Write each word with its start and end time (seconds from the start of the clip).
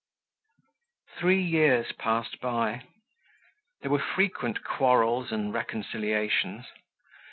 Three 1.19 1.43
years 1.43 1.91
passed 1.99 2.39
by. 2.41 2.87
There 3.83 3.91
were 3.91 3.99
frequent 4.15 4.63
quarrels 4.63 5.31
and 5.31 5.53
reconciliations. 5.53 6.65